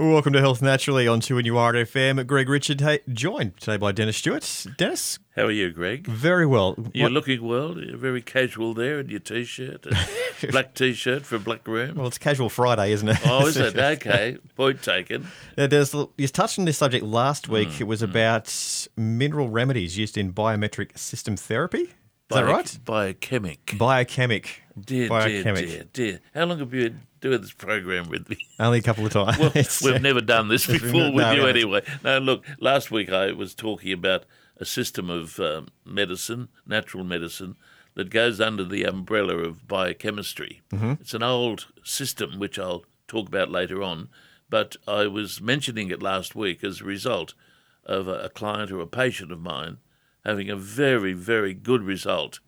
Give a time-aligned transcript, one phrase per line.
[0.00, 2.26] Welcome to Health Naturally on 2 you RFM.
[2.26, 4.66] Greg Richard, hey, joined today by Denis Stewart.
[4.78, 5.18] Denis?
[5.36, 6.06] How are you, Greg?
[6.06, 6.74] Very well.
[6.94, 7.12] You're what?
[7.12, 7.76] looking well.
[7.78, 9.86] You're very casual there in your t-shirt.
[10.50, 11.96] black t-shirt for Black Room.
[11.96, 13.18] Well, it's Casual Friday, isn't it?
[13.26, 13.76] Oh, is it?
[13.78, 14.38] Okay.
[14.56, 15.26] Point taken.
[15.58, 17.68] Yeah, there's, you touched on this subject last week.
[17.68, 18.04] Mm, it was mm.
[18.04, 21.82] about mineral remedies used in biometric system therapy.
[21.82, 21.88] Is
[22.28, 22.78] Bio- that right?
[22.86, 23.58] Biochemic.
[23.76, 24.46] Biochemic.
[24.84, 25.44] Dear, Biochemic.
[25.44, 26.20] dear, dear, dear.
[26.34, 28.38] How long have you been doing this program with me.
[28.58, 29.38] Only a couple of times.
[29.38, 31.82] well, we've never done this before with no, you anyway.
[32.02, 34.24] No, look, last week I was talking about
[34.56, 37.56] a system of um, medicine, natural medicine,
[37.94, 40.60] that goes under the umbrella of biochemistry.
[40.70, 40.92] Mm-hmm.
[41.00, 44.08] It's an old system which I'll talk about later on,
[44.48, 47.34] but I was mentioning it last week as a result
[47.84, 49.78] of a, a client or a patient of mine
[50.24, 52.40] having a very, very good result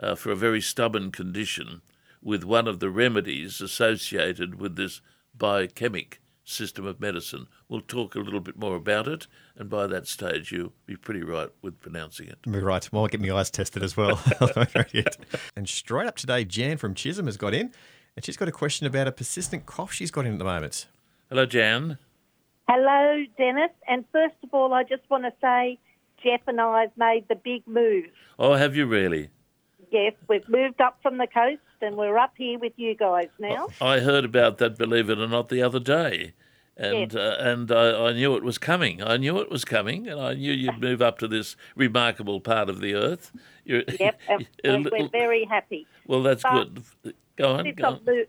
[0.00, 1.82] uh, for a very stubborn condition
[2.22, 5.00] with one of the remedies associated with this
[5.36, 7.46] biochemic system of medicine.
[7.68, 9.26] We'll talk a little bit more about it,
[9.56, 12.40] and by that stage, you'll be pretty right with pronouncing it.
[12.42, 12.90] Be right.
[12.92, 14.20] Well, I'll get my eyes tested as well.
[15.56, 17.72] and straight up today, Jan from Chisholm has got in,
[18.16, 20.86] and she's got a question about a persistent cough she's got in at the moment.
[21.28, 21.98] Hello, Jan.
[22.68, 23.70] Hello, Denis.
[23.88, 25.78] And first of all, I just want to say
[26.22, 28.04] Jeff and I have made the big move.
[28.38, 29.30] Oh, have you really?
[29.94, 33.68] Yes, we've moved up from the coast and we're up here with you guys now.
[33.80, 36.32] I heard about that, believe it or not, the other day.
[36.76, 37.14] And yes.
[37.14, 39.00] uh, and I, I, knew it was coming.
[39.00, 42.68] I knew it was coming, and I knew you'd move up to this remarkable part
[42.68, 43.30] of the earth.
[43.64, 44.18] You're, yep,
[44.64, 45.86] and we're very happy.
[46.08, 47.14] Well, that's but good.
[47.36, 47.64] Go on.
[47.64, 48.00] Since, go I've on.
[48.04, 48.28] Moved,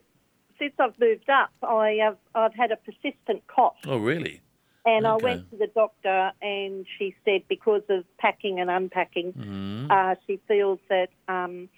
[0.59, 3.77] since I've moved up, I have I've had a persistent cough.
[3.88, 4.41] Oh, really?
[4.86, 5.25] And okay.
[5.25, 9.92] I went to the doctor, and she said because of packing and unpacking, mm-hmm.
[9.92, 11.69] uh, she feels that um,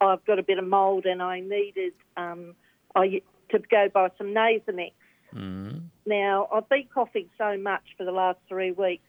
[0.00, 2.54] I've got a bit of mould and I needed um,
[2.94, 4.92] I, to go buy some Nasonex.
[5.34, 5.82] Mm.
[6.06, 9.04] Now, I've been coughing so much for the last three weeks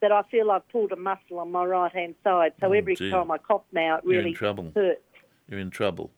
[0.00, 2.52] that I feel I've pulled a muscle on my right hand side.
[2.60, 3.10] So oh, every dear.
[3.10, 4.72] time I cough now, it really You're in trouble.
[4.74, 5.00] hurts.
[5.48, 6.10] You're in trouble.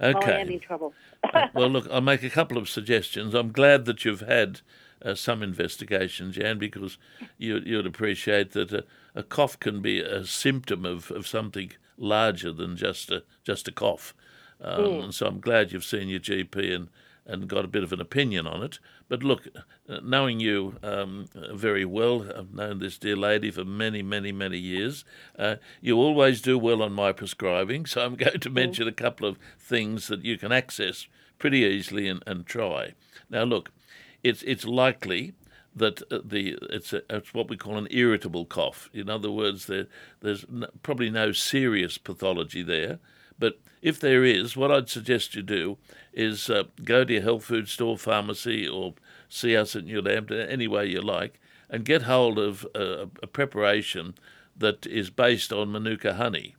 [0.00, 0.32] Okay.
[0.32, 0.92] I am in trouble.
[1.22, 3.34] Uh, well, look, I'll make a couple of suggestions.
[3.34, 4.60] I'm glad that you've had
[5.04, 6.98] uh, some investigation, Jan, because
[7.36, 12.52] you, would appreciate that a, a, cough can be a symptom of, of something larger
[12.52, 14.14] than just a just a cough.
[14.60, 15.04] Um, mm.
[15.04, 16.88] And so I'm glad you've seen your GP and,
[17.26, 18.78] and got a bit of an opinion on it.
[19.08, 19.46] But look,
[19.88, 24.58] uh, knowing you um, very well, I've known this dear lady for many, many, many
[24.58, 25.04] years.
[25.38, 28.54] Uh, you always do well on my prescribing, so I'm going to hmm.
[28.54, 28.90] mention mm.
[28.90, 31.06] a couple of things that you can access
[31.38, 32.94] pretty easily and, and try.
[33.30, 33.70] Now, look,
[34.28, 35.32] it's it's likely
[35.74, 38.90] that uh, the it's, a, it's what we call an irritable cough.
[38.92, 39.86] In other words, there,
[40.20, 40.44] there's
[40.82, 42.98] probably no serious pathology there.
[43.38, 45.78] But if there is, what I'd suggest you do
[46.12, 48.94] is uh, go to your health food store, pharmacy, or
[49.28, 51.40] see us at New Lambton, any way you like,
[51.70, 54.14] and get hold of a, a preparation
[54.56, 56.56] that is based on Manuka honey.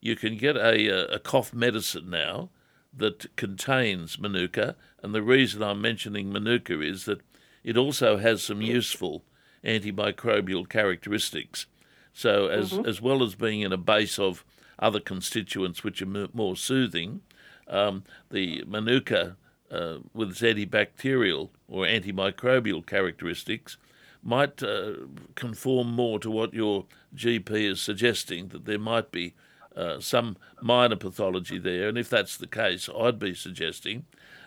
[0.00, 2.48] You can get a, a cough medicine now
[2.96, 7.20] that contains Manuka, and the reason I'm mentioning Manuka is that
[7.62, 9.24] it also has some useful
[9.64, 11.66] antimicrobial characteristics.
[12.12, 12.88] So, as, mm-hmm.
[12.88, 14.44] as well as being in a base of
[14.78, 17.20] other constituents which are more soothing,
[17.68, 19.36] um, the Manuka,
[19.70, 23.76] uh, with its antibacterial or antimicrobial characteristics,
[24.22, 24.92] might uh,
[25.34, 29.34] conform more to what your GP is suggesting that there might be
[29.78, 31.88] uh, some minor pathology there.
[31.88, 34.06] And if that's the case, I'd be suggesting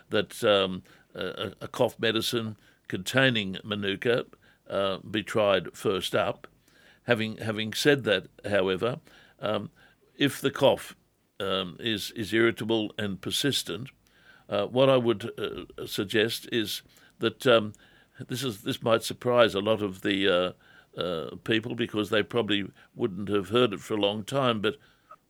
[0.09, 0.83] that um,
[1.15, 2.57] a, a, cough medicine
[2.89, 4.25] containing Manuka
[4.69, 6.47] uh, be tried first up.
[7.05, 8.99] Having having said that, however,
[9.39, 9.71] um,
[10.17, 10.95] if the cough
[11.39, 13.89] um, is is irritable and persistent,
[14.49, 16.81] uh, what I would uh, suggest is
[17.19, 17.73] that um,
[18.27, 22.69] this is this might surprise a lot of the uh, uh, people because they probably
[22.95, 24.59] wouldn't have heard it for a long time.
[24.61, 24.75] But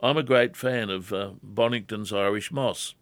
[0.01, 2.95] I'm a great fan of uh, Bonington's Irish Moss.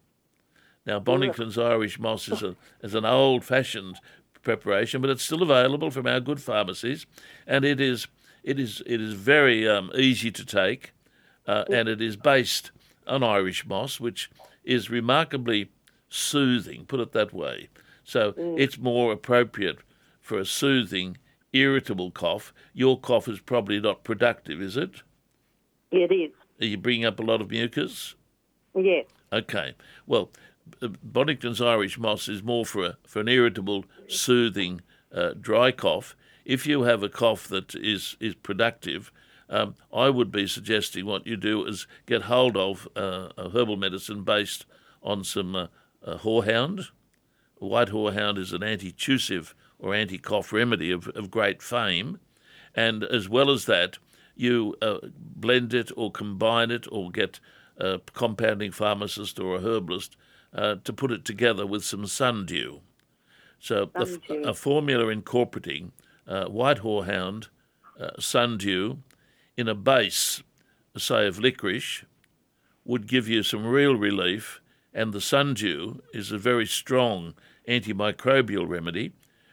[0.86, 4.00] Now, Bonington's Irish Moss is, a, is an old fashioned
[4.42, 7.06] preparation, but it's still available from our good pharmacies,
[7.46, 8.08] and it is
[8.44, 10.92] it is it is very um, easy to take,
[11.48, 12.72] uh, and it is based
[13.06, 14.30] on Irish moss, which
[14.64, 15.70] is remarkably
[16.10, 16.86] soothing.
[16.86, 17.70] Put it that way.
[18.04, 18.60] So mm.
[18.60, 19.80] it's more appropriate
[20.22, 21.18] for a soothing,
[21.54, 22.54] irritable cough.
[22.74, 25.04] Your cough is probably not productive, is it?
[25.92, 26.32] It is.
[26.60, 28.16] Are you bringing up a lot of mucus?
[28.76, 29.06] Yes.
[29.32, 29.76] Okay.
[30.06, 30.32] Well,
[31.04, 34.82] Bonington's Irish Moss is more for a, for an irritable, soothing,
[35.14, 36.16] uh, dry cough.
[36.46, 39.12] If you have a cough that is is productive,
[39.50, 43.78] um, I would be suggesting what you do is get hold of uh, a herbal
[43.78, 44.66] medicine based
[45.02, 45.68] on some uh,
[46.04, 46.88] horehound.
[47.56, 52.20] White horehound is an anti-tussive or anti cough remedy of, of great fame.
[52.76, 53.98] And as well as that,
[54.40, 57.42] you uh, blend it or combine it or get
[57.78, 60.16] a compounding pharmacist or a herbalist
[60.54, 62.80] uh, to put it together with some sundew.
[63.60, 64.44] So a, Sundew.
[64.44, 65.92] a formula incorporating
[66.26, 67.50] uh, white horehound,
[68.00, 68.98] uh, sundew
[69.58, 70.42] in a base,
[70.98, 72.06] say of licorice,
[72.86, 74.62] would give you some real relief.
[74.94, 77.34] And the sundew is a very strong
[77.68, 79.12] antimicrobial remedy,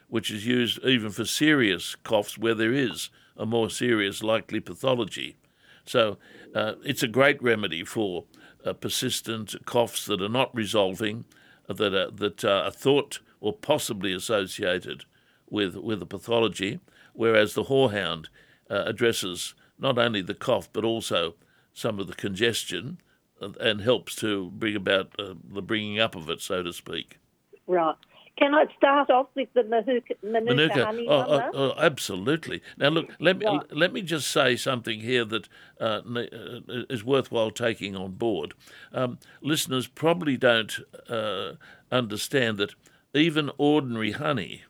[0.08, 5.36] which is used even for serious coughs where there is a more serious likely pathology.
[5.84, 6.18] So
[6.54, 8.24] uh, it's a great remedy for
[8.64, 11.24] uh, persistent coughs that are not resolving,
[11.68, 15.04] uh, that are, that are thought or possibly associated
[15.48, 16.80] with with a pathology,
[17.12, 18.26] whereas the horehound
[18.68, 21.34] uh, addresses not only the cough but also
[21.72, 22.98] some of the congestion
[23.40, 27.18] and, and helps to bring about uh, the bringing up of it, so to speak.
[27.66, 27.94] Right.
[28.38, 32.60] Can I start off with the Manuka, Manuka, honey oh, oh, oh, absolutely.
[32.76, 33.72] Now, look, let me Right.
[33.72, 35.48] let me just say something here that
[35.80, 38.52] uh, uh, is worthwhile taking on board.
[38.92, 40.78] Um, listeners probably don't
[41.08, 41.52] uh,
[41.90, 42.74] understand that
[43.14, 44.64] even ordinary honey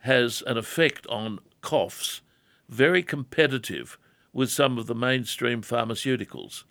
[0.00, 2.22] has an effect on coughs,
[2.70, 3.98] very competitive
[4.32, 6.64] with some of the mainstream pharmaceuticals.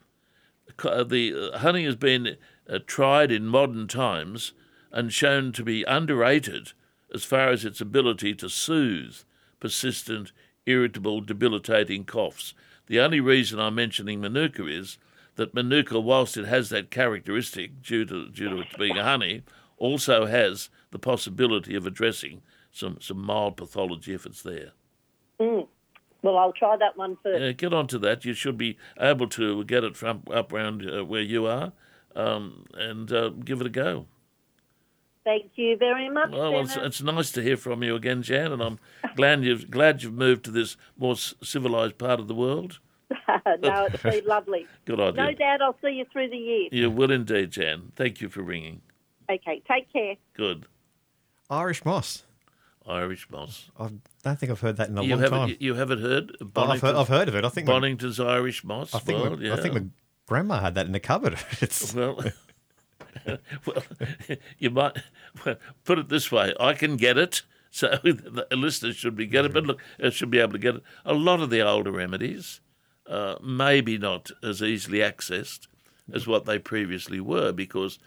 [0.77, 2.37] The uh, honey has been
[2.67, 4.53] uh, tried in modern times
[4.93, 6.71] and shown to be underrated
[7.13, 9.15] as far as its ability to soothe
[9.59, 10.31] persistent,
[10.65, 12.53] irritable, debilitating coughs.
[12.87, 14.97] The only reason I'm mentioning Manuka is
[15.35, 19.43] that Manuka, whilst it has that characteristic due to due to it being a honey,
[19.77, 22.41] also has the possibility of addressing
[22.71, 24.71] some, some mild pathology if it's there.
[26.23, 27.41] Well, I'll try that one first.
[27.43, 28.23] Uh, get onto that.
[28.23, 31.73] You should be able to get it from up around uh, where you are,
[32.15, 34.05] um, and uh, give it a go.
[35.23, 36.31] Thank you very much.
[36.33, 38.79] Oh, well, it's, it's nice to hear from you again, Jan, and I'm
[39.15, 42.79] glad you've glad you've moved to this more civilized part of the world.
[43.61, 44.67] no, it's been lovely.
[44.85, 46.69] Good on No doubt I'll see you through the year.
[46.71, 47.91] You will indeed, Jan.
[47.95, 48.81] Thank you for ringing.
[49.31, 50.15] Okay, take care.
[50.33, 50.65] Good.
[51.49, 52.23] Irish moss.
[52.85, 53.69] Irish moss.
[53.79, 53.89] I
[54.23, 55.49] don't think I've heard that in a You long haven't time.
[55.49, 57.45] you, you haven't heard Oh, I've, heard, I've heard of it.
[57.45, 58.93] I think my, Bonington's Irish moss.
[58.93, 59.53] I think well, my, yeah.
[59.53, 59.83] I think my
[60.27, 61.37] grandma had that in the cupboard.
[61.61, 62.21] It's Well,
[63.65, 63.83] well,
[64.57, 64.97] you might
[65.45, 69.45] well, put it this way: I can get it, so the listeners should be get
[69.45, 69.53] it.
[69.53, 70.83] But look, uh, should be able to get it.
[71.05, 72.61] A lot of the older remedies,
[73.07, 75.67] uh, maybe not as easily accessed
[76.11, 77.99] as what they previously were, because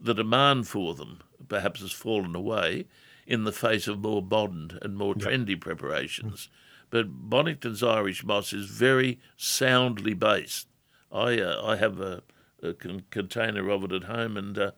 [0.00, 2.86] the demand for them perhaps has fallen away
[3.26, 6.48] in the face of more modern and more trendy preparations.
[6.90, 10.68] But Bonington's Irish moss is very soundly based.
[11.10, 12.22] I uh, I have a
[12.72, 14.70] con- container of it at home, and uh,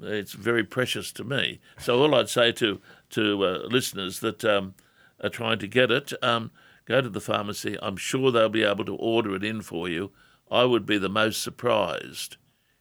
[0.00, 1.60] it's very precious to me.
[1.78, 2.80] So all I'd say to
[3.10, 4.74] to uh, listeners that um,
[5.22, 6.50] are trying to get it, um,
[6.84, 7.78] go to the pharmacy.
[7.80, 10.10] I'm sure they'll be able to order it in for you.
[10.50, 12.36] I would be the most surprised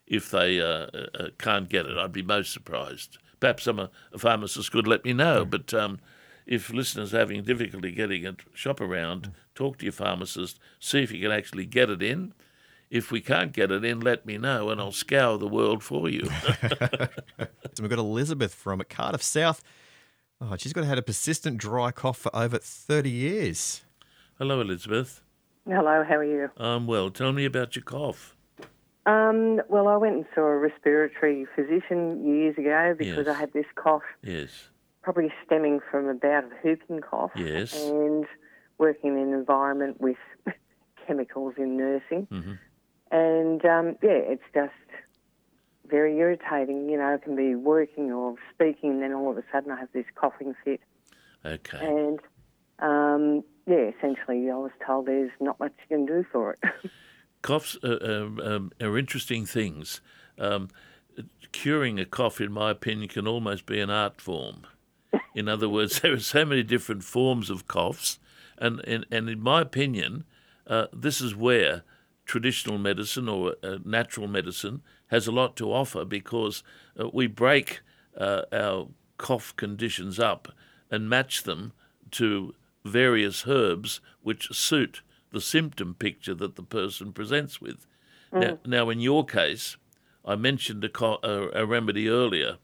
[0.05, 1.97] if they uh, uh, can't get it.
[1.97, 3.17] I'd be most surprised.
[3.39, 5.73] Perhaps some uh, a pharmacist could let me know, but.
[5.73, 5.99] Um,
[6.45, 11.11] if listeners are having difficulty getting it, shop around, talk to your pharmacist, see if
[11.11, 12.33] you can actually get it in.
[12.91, 16.07] If we can't get it in, let me know and I'll scour the world for
[16.09, 16.29] you.
[17.73, 19.63] So we've got Elizabeth from Cardiff South.
[20.41, 23.83] Oh, she's got had a persistent dry cough for over 30 years.
[24.37, 25.21] Hello, Elizabeth.
[25.65, 26.49] Hello, how are you?
[26.57, 27.09] I'm well.
[27.09, 28.35] Tell me about your cough.
[29.05, 33.35] Um, well, I went and saw a respiratory physician years ago because Yes.
[33.37, 34.67] I had this cough, Yes.
[35.01, 37.31] probably stemming from a bout of whooping cough.
[37.37, 37.73] Yes.
[37.87, 38.25] And
[38.79, 40.17] working in an environment with
[41.07, 42.27] chemicals in nursing.
[42.29, 42.59] Mhm.
[43.11, 44.71] And um, yeah, it's just
[45.87, 46.89] very irritating.
[46.89, 49.79] You know, I can be working or speaking, and then all of a sudden I
[49.79, 50.81] have this coughing fit.
[51.45, 51.79] Okay.
[51.81, 52.19] And
[52.79, 56.91] um, yeah, essentially I was told there's not much you can do for it.
[57.41, 59.99] Coughs are, um, um, are interesting things.
[60.37, 60.69] Um,
[61.51, 64.61] curing a cough, in my opinion, can almost be an art form.
[65.33, 68.19] In other words, there are so many different forms of coughs,
[68.57, 70.23] and, and, and in my opinion,
[70.67, 71.83] uh, this is where
[72.25, 76.63] traditional medicine or uh, natural medicine has a lot to offer because
[76.99, 77.81] uh, we break
[78.17, 78.87] uh, our
[79.17, 80.49] cough conditions up
[80.89, 81.73] and match them
[82.11, 85.01] to various herbs which suit
[85.31, 87.87] the symptom picture that the person presents with.
[88.33, 89.75] Now, now, in your case,
[90.23, 92.57] I mentioned a, co- a, a remedy earlier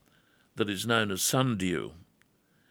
[0.56, 1.92] that is known as sundew.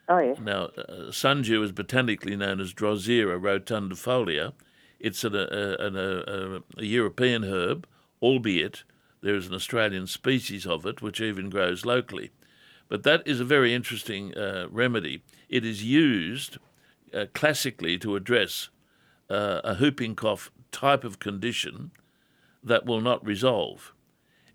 [0.09, 0.39] oh yes.
[0.41, 4.55] Now, uh, sundew is botanically known as Drosera rotundifolia.
[4.99, 7.87] It's an, a, an, a, a European herb,
[8.23, 8.85] albeit
[9.21, 12.31] there is an Australian species of it which even grows locally.
[12.89, 15.23] But that is a very interesting uh, remedy.
[15.49, 16.59] It is used
[17.13, 18.69] uh, classically to address
[19.29, 21.91] uh, a whooping cough type of condition
[22.63, 23.93] that will not resolve.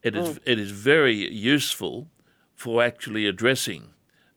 [0.03, 2.07] It is, it is very useful
[2.55, 3.89] for actually addressing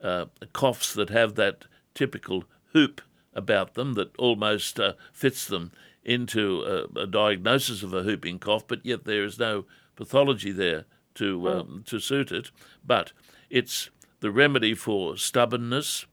[0.03, 3.01] uh, coughs that have that typical hoop
[3.33, 5.73] about them that almost uh, fits them
[6.05, 9.65] into a, a, diagnosis of a whooping cough, but yet there is no
[9.97, 10.85] pathology there
[11.15, 12.51] to um, to suit it.
[12.85, 13.13] But
[13.49, 16.07] it's the remedy for stubbornness.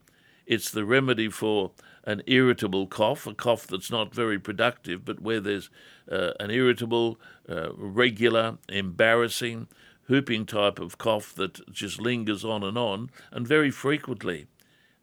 [0.45, 1.71] It's the remedy for
[2.03, 5.69] an irritable cough, a cough that's not very productive, but where there's
[6.11, 9.67] uh, an irritable, uh, regular, embarrassing,
[10.07, 14.47] whooping type of cough that just lingers on and on, and very frequently.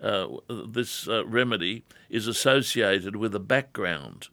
[0.00, 0.26] Uh,
[0.68, 4.28] this uh, remedy is associated with a background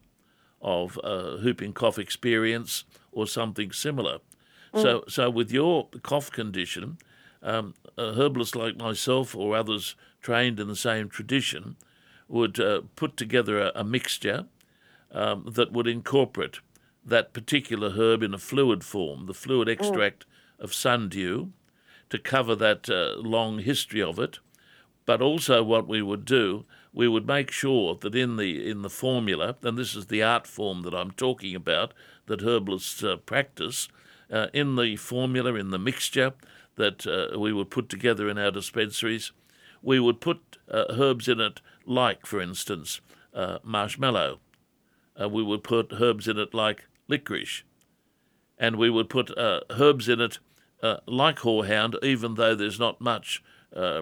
[0.66, 4.18] of a whooping cough experience or something similar.
[4.74, 4.82] Mm.
[4.82, 6.98] So, so with your cough condition,
[7.44, 11.76] um, a herbalist like myself or others trained in the same tradition
[12.28, 14.48] would uh, put together a, a mixture
[15.12, 16.60] um, that would incorporate
[17.06, 19.72] that particular herb in a fluid form, the fluid mm.
[19.72, 20.64] extract mm.
[20.64, 21.50] of sundew,
[22.10, 24.40] to cover that uh, long history of it.
[25.06, 26.66] But also, what we would do,
[26.96, 30.48] we would make sure that in the in the formula, and this is the art
[30.48, 31.94] form that I'm talking about,
[32.28, 33.90] that herbalists uh, practice,
[34.32, 36.34] uh, in the formula, in the mixture
[36.78, 39.34] that uh, we would put together in our dispensaries,
[39.82, 43.02] we would put uh, herbs in it like, for instance,
[43.34, 44.40] uh, marshmallow.
[45.22, 47.64] Uh, we would put herbs in it like licorice.
[48.58, 50.40] And we would put herbs in it
[51.06, 53.44] like horehound, even though there's not much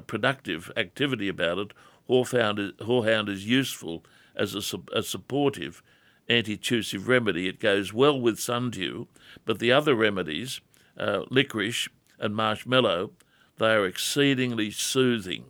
[0.07, 1.73] productive activity about it.
[2.09, 4.03] Horehound is, useful
[4.35, 5.81] as a, a supportive
[6.29, 7.47] anti-tussive remedy.
[7.47, 9.05] It goes well with sundew,
[9.45, 10.61] but the other remedies,
[10.97, 13.11] uh, licorice and marshmallow,
[13.57, 15.45] they are exceedingly soothing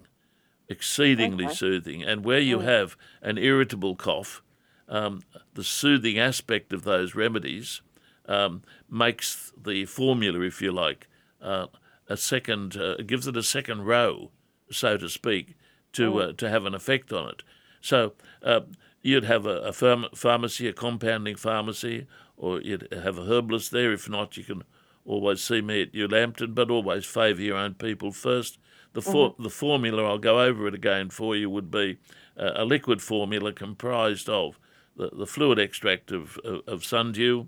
[0.74, 1.54] exceedingly okay.
[1.54, 2.04] soothing.
[2.04, 2.64] And where you mm.
[2.64, 4.42] have an irritable cough,
[4.88, 7.82] um, the soothing aspect of those remedies
[8.28, 11.08] um, makes the formula, if you like,
[11.42, 11.68] uh,
[12.08, 14.32] a second, uh, gives it a second row,
[14.72, 15.56] so to speak,
[15.94, 16.30] to mm.
[16.30, 17.44] uh, to have an effect on it.
[17.82, 18.62] So uh,
[19.02, 22.08] you'd have a, a pharm- pharmacy, a compounding pharmacy,
[22.38, 23.92] or you'd have a herbalist there.
[23.94, 24.64] If not, you can
[25.06, 28.58] always see me at New Lambton, but always favour your own people first.
[28.94, 29.44] The, for, mm-hmm.
[29.44, 31.98] the formula, I'll go over it again for you, would be
[32.38, 34.60] uh, a liquid formula comprised of
[34.96, 37.48] the, the fluid extract of, of, of sundew,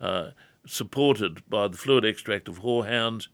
[0.00, 0.30] uh,
[0.64, 3.26] supported by the fluid extract of horehound,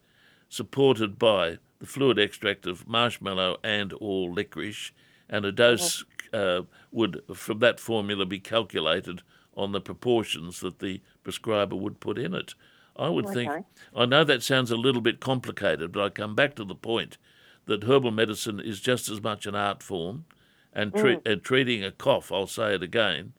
[0.49, 4.93] supported by the fluid extract of marshmallow and or licorice,
[5.29, 6.63] and a dose uh,
[6.93, 9.21] would, from that formula, be calculated
[9.57, 12.55] on the proportions that the prescriber would put in it.
[12.95, 13.35] I would okay.
[13.35, 16.77] think, I know that sounds a little bit complicated, but I come back to the
[16.77, 17.19] point
[17.67, 20.25] that herbal medicine is just as much an art form,
[20.73, 21.27] and, tre- mm.
[21.27, 23.33] and treating a cough, I'll say it again,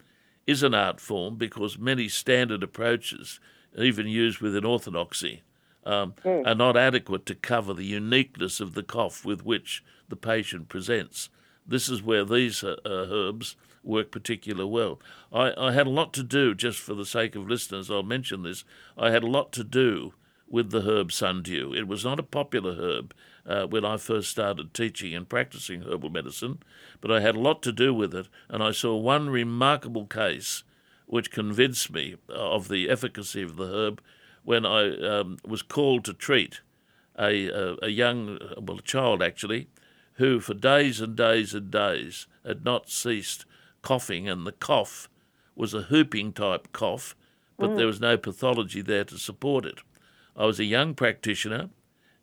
[0.45, 3.39] is an art form because many standard approaches,
[3.77, 5.43] even used within orthodoxy,
[5.85, 6.47] um, mm.
[6.47, 11.29] are not adequate to cover the uniqueness of the cough with which the patient presents.
[11.65, 14.99] This is where these uh, uh, herbs work particularly well.
[15.31, 18.43] I, I had a lot to do, just for the sake of listeners, I'll mention
[18.43, 18.63] this.
[18.97, 20.13] I had a lot to do
[20.47, 21.73] with the herb sundew.
[21.73, 23.13] It was not a popular herb
[23.45, 26.59] uh, when I first started teaching and practicing herbal medicine,
[27.01, 30.63] but I had a lot to do with it, and I saw one remarkable case
[31.07, 34.01] which convinced me of the efficacy of the herb
[34.43, 36.61] when I um, was called to treat
[37.17, 39.67] a, a, a young, well, a child actually,
[40.13, 43.45] who for days and days and days had not ceased
[43.81, 45.09] coughing, and the cough
[45.55, 47.15] was a whooping type cough,
[47.57, 47.77] but mm.
[47.77, 49.79] there was no pathology there to support it.
[50.35, 51.69] I was a young practitioner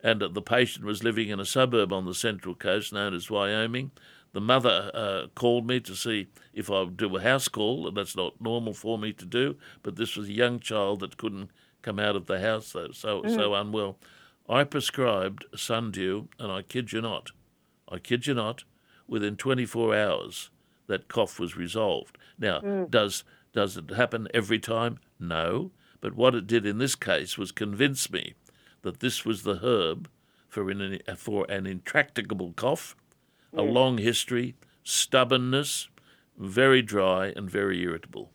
[0.03, 3.91] and the patient was living in a suburb on the central coast known as Wyoming.
[4.33, 7.97] The mother uh, called me to see if I would do a house call, and
[7.97, 9.57] that's not normal for me to do.
[9.83, 11.51] But this was a young child that couldn't
[11.83, 13.35] come out of the house, so so, mm.
[13.35, 13.99] so unwell.
[14.49, 17.31] I prescribed sundew, and I kid you not,
[17.89, 18.65] I kid you not,
[19.07, 20.51] within 24 hours,
[20.87, 22.19] that cough was resolved.
[22.39, 22.91] Now, mm.
[22.91, 24.99] does does it happen every time?
[25.19, 25.73] No.
[26.01, 28.35] But what it did in this case was convince me
[28.83, 30.09] that this was the herb
[30.49, 32.97] for an, for an intractable cough,
[33.53, 33.61] yes.
[33.61, 35.89] a long history, stubbornness,
[36.39, 38.31] very dry and very irritable.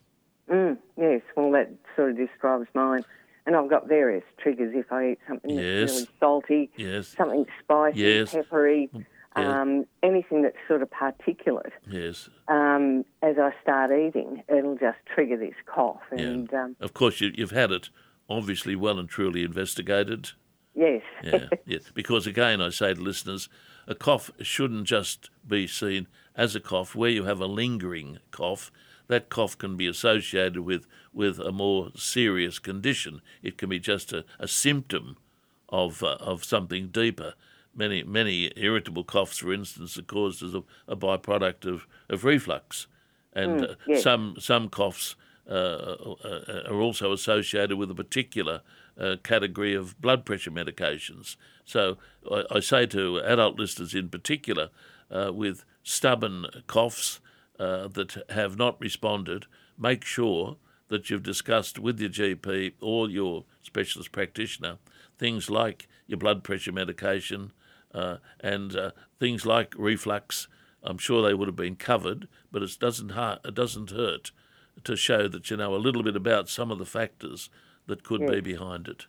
[0.49, 3.03] Mm, yes, well, that sort of describes mine.
[3.45, 5.63] And I've got various triggers if I eat something yes.
[5.63, 7.07] that's really salty, yes.
[7.09, 8.31] something spicy, yes.
[8.31, 8.89] peppery,
[9.37, 9.61] yeah.
[9.61, 11.71] um, anything that's sort of particulate.
[11.89, 12.29] Yes.
[12.47, 16.01] Um, as I start eating, it'll just trigger this cough.
[16.11, 16.63] And yeah.
[16.63, 17.89] um, of course, you, have had it
[18.29, 20.31] obviously well and truly investigated.
[20.73, 21.03] Yes.
[21.23, 21.91] Yeah, yes.
[21.93, 23.47] Because again, I say to listeners,
[23.87, 26.95] a cough shouldn't just be seen as a cough.
[26.95, 28.71] Where you have a lingering cough,
[29.07, 33.21] that cough can be associated with, with a more serious condition.
[33.43, 35.17] It can be just a, a symptom
[35.69, 37.33] of uh, of something deeper.
[37.75, 42.87] Many many irritable coughs, for instance, are caused as a, a byproduct of, of reflux,
[43.33, 44.03] and uh, yes.
[44.03, 45.15] some some coughs
[45.49, 48.61] uh, uh, are also associated with a particular
[48.99, 51.35] uh, category of blood pressure medications.
[51.65, 51.97] So
[52.31, 54.69] I, I say to adult listeners in particular,
[55.11, 57.19] uh, with stubborn coughs
[57.59, 59.45] uh, that have not responded,
[59.77, 60.57] make sure
[60.87, 64.77] that you've discussed with your GP or your specialist practitioner
[65.17, 67.51] things like your blood pressure medication
[67.93, 70.47] uh, and uh, things like reflux.
[70.83, 74.31] I'm sure they would have been covered, but it doesn't hurt, it doesn't hurt
[74.83, 77.49] to show that you know a little bit about some of the factors
[77.87, 79.05] that could be behind it.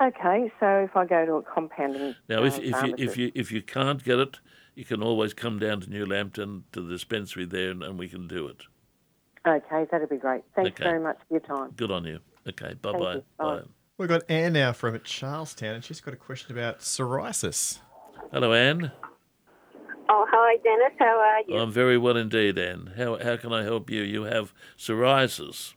[0.00, 3.32] Okay, so if I go to a compounding Now, if, um, if you if you
[3.34, 4.38] if you can't get it,
[4.78, 8.08] you can always come down to New Lambton to the dispensary there, and, and we
[8.08, 8.62] can do it.
[9.46, 10.42] Okay, that'd be great.
[10.54, 10.84] Thanks Okay.
[10.84, 11.72] very much for your time.
[11.76, 12.20] Good on you.
[12.48, 13.14] Okay, bye bye.
[13.14, 13.24] you.
[13.38, 13.56] Bye.
[13.56, 13.62] Bye.
[13.96, 17.80] We've got Anne now from Charlestown, and she's got a question about psoriasis.
[18.32, 18.92] Hello, Anne.
[20.08, 20.96] Oh, hi, Denis.
[20.98, 21.58] How are you?
[21.60, 22.92] I'm very well indeed, Anne.
[22.96, 24.02] How how can I help you?
[24.02, 25.74] You have psoriasis.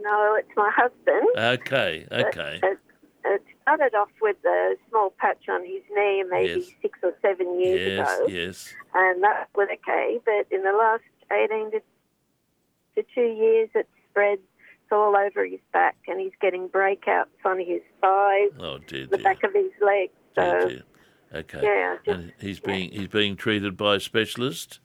[0.00, 1.28] no, it's my husband.
[1.36, 2.60] Okay, okay.
[2.62, 2.78] It,
[3.26, 6.70] it started off with a small patch on his knee maybe Yes.
[6.82, 8.74] six or seven years Yes, ago, yes.
[8.94, 10.18] and that was okay.
[10.24, 11.80] But in the last 18 to,
[12.96, 14.38] to two years, it's spread.
[14.38, 19.18] It's all over his back, and he's getting breakouts on his thighs, Oh dear, the
[19.18, 19.24] dear.
[19.24, 20.12] back of his legs.
[20.34, 20.82] So, dear.
[21.34, 21.60] Okay.
[21.62, 24.80] yeah, just- and he's being he's being treated by a specialist.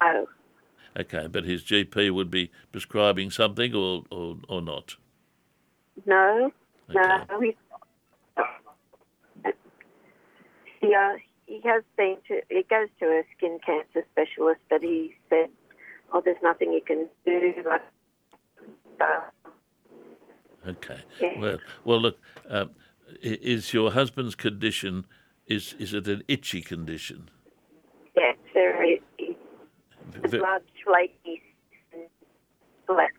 [0.00, 0.26] oh,
[0.98, 4.96] Okay, but his GP would be prescribing something or or, or not.
[6.06, 6.50] no,
[6.88, 7.24] Okay.
[7.30, 7.40] no.
[7.40, 7.54] He's,
[10.86, 15.14] he, uh, he has been to, he goes to a skin cancer specialist, but he
[15.28, 15.48] said,
[16.12, 17.54] oh, there's nothing you can do.
[17.68, 17.82] Like,
[19.00, 19.20] uh,
[20.66, 21.00] Okay.
[21.20, 21.38] Yeah.
[21.38, 22.18] Well, well, look.
[22.48, 22.70] Um,
[23.20, 25.04] is your husband's condition
[25.46, 27.28] is is it an itchy condition?
[28.16, 29.02] yeah, it's very,
[30.22, 31.42] Ve- large, flaky,
[32.86, 33.12] black.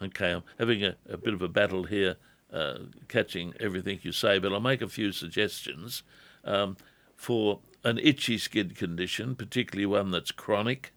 [0.00, 2.16] Okay, I'm having a, a bit of a battle here,
[2.52, 6.02] uh, catching everything you say, but I'll make a few suggestions
[6.44, 6.76] um,
[7.22, 10.92] for an itchy skin condition, particularly one that's chronic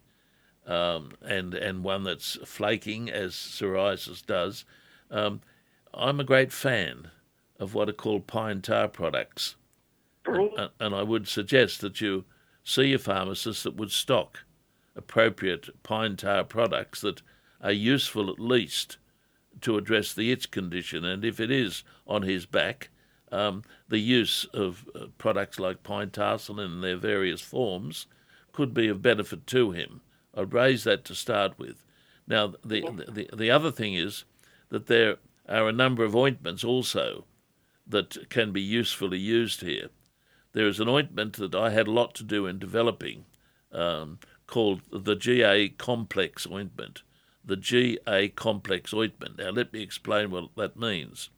[0.66, 4.64] um, and and one that's flaking, as psoriasis does.
[5.08, 5.40] Um,
[5.94, 7.12] I'm a great fan
[7.60, 9.54] of what are called pine tar products,
[10.26, 12.24] and, and I would suggest that you
[12.64, 14.40] see a pharmacist that would stock
[14.96, 17.22] appropriate pine tar products that
[17.60, 18.96] are useful at least
[19.60, 21.04] to address the itch condition.
[21.04, 22.90] And if it is on his back,
[23.32, 28.06] um, the use of uh, products like Pinetarsol in their various forms
[28.52, 30.00] could be of benefit to him.
[30.34, 31.82] I'd raise that to start with.
[32.26, 34.24] Now, the, the, the other thing is
[34.68, 35.16] that there
[35.48, 37.24] are a number of ointments also
[37.86, 39.88] that can be usefully used here.
[40.52, 43.26] There is an ointment that I had a lot to do in developing
[43.72, 47.02] um, called the GA complex ointment.
[47.44, 49.38] The GA complex ointment.
[49.38, 51.30] Now, let me explain what that means.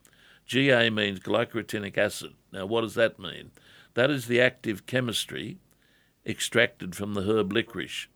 [0.49, 2.33] GA means glycyrrhetinic acid.
[2.51, 3.51] Now, what does that mean?
[3.93, 5.59] That is the active chemistry
[6.25, 8.07] extracted from the herb licorice.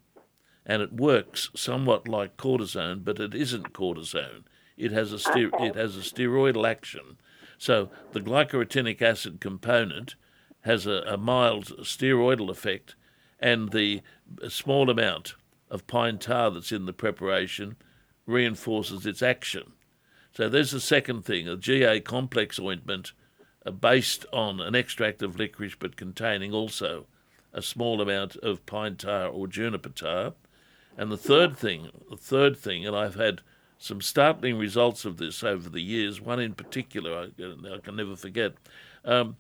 [0.66, 4.46] And it works somewhat like cortisone, but it isn't cortisone.
[4.76, 7.18] It has a ster- it has a steroidal action.
[7.60, 10.16] So the glycyrrhetinic acid component
[10.62, 12.96] has a, a mild steroidal effect,
[13.40, 14.02] and the
[14.50, 15.36] small amount
[15.70, 17.76] of pine tar that's in the preparation
[18.26, 19.74] reinforces its action.
[20.34, 23.12] So there's the second thing a GA complex ointment
[23.66, 27.06] uh, based on an extract of licorice but containing also
[27.54, 30.34] a small amount of pine tar or juniper tar.
[30.98, 33.42] And the third thing, the third thing, and I've had
[33.78, 38.16] some startling results of this over the years, one in particular I, I can never
[38.16, 38.54] forget.
[39.06, 39.38] Um,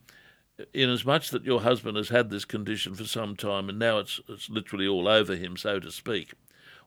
[0.73, 3.97] in as much that your husband has had this condition for some time and now
[3.97, 6.33] it's, it's literally all over him, so to speak,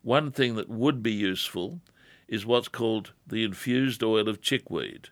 [0.03, 1.81] one thing that would be useful
[2.29, 5.09] is what's called the infused oil of chickweed.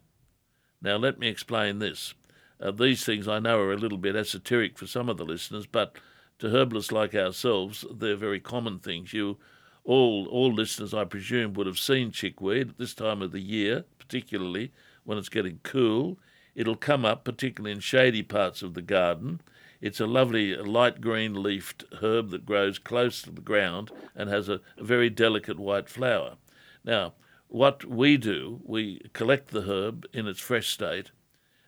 [0.83, 2.15] Now, let me explain this.
[2.61, 5.67] Uh, these things I know are a little bit esoteric for some of the listeners,
[5.67, 5.97] but
[6.39, 9.13] to herbalists like ourselves, they're very common things.
[9.13, 9.39] You,
[9.85, 13.85] all, all listeners, I presume, would have seen chickweed at this time of the year,
[13.99, 14.73] particularly
[15.05, 16.19] when it's getting cool.
[16.55, 19.41] It'll come up, particularly in shady parts of the garden.
[19.81, 24.49] It's a lovely light green leafed herb that grows close to the ground and has
[24.49, 26.37] a, a very delicate white flower.
[26.85, 27.15] Now,
[27.49, 31.11] what we do, we collect the herb in its fresh state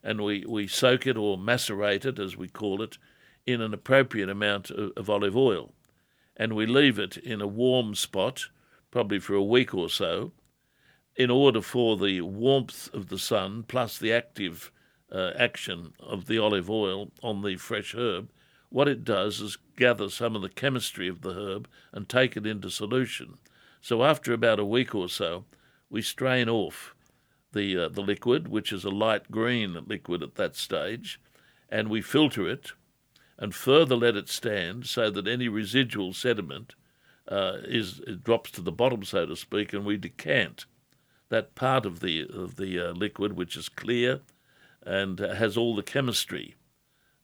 [0.03, 2.97] and we, we soak it or macerate it, as we call it,
[3.45, 5.73] in an appropriate amount of, of olive oil.
[6.37, 8.47] And we leave it in a warm spot,
[8.93, 10.33] probably for a week or so,
[11.17, 14.71] in order for the warmth of the sun plus the active
[15.11, 18.31] uh, action of the olive oil on the fresh herb,
[18.69, 22.47] what it does is gather some of the chemistry of the herb and take it
[22.47, 23.39] into solution.
[23.87, 25.45] So after about a week or so,
[25.89, 26.97] we strain off
[27.53, 31.21] the uh, the liquid, which is a light green liquid at that stage,
[31.69, 32.73] and we filter it,
[33.39, 36.75] and further let it stand so that any residual sediment
[37.29, 40.67] uh, is drops to the bottom, so to speak, and we decant
[41.29, 44.21] that part of the of the uh, liquid, which is clear
[44.83, 46.57] and has all the chemistry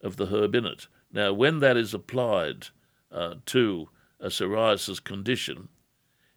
[0.00, 0.86] of the herb in it.
[1.12, 2.68] Now, when that is applied
[3.10, 3.88] uh, to
[4.20, 5.68] a psoriasis condition,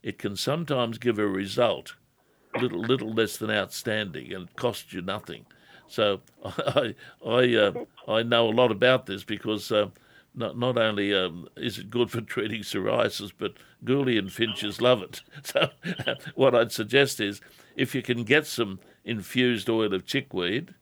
[0.05, 1.95] it can sometimes give a result
[2.61, 5.45] little little less than outstanding, and it costs you nothing.
[5.87, 6.93] So I
[7.25, 7.73] I uh,
[8.07, 9.89] I know a lot about this because uh,
[10.35, 15.21] not not only um, is it good for treating psoriasis, but Gouldian finches love it.
[15.43, 15.69] So
[16.35, 17.41] what I'd suggest is
[17.75, 20.75] if you can get some infused oil of chickweed,